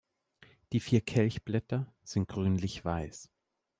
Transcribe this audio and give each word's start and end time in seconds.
Die 0.73 0.79
vier 0.79 1.01
Kelchblätter 1.01 1.93
sind 2.03 2.27
grünlich-weiß. 2.27 3.29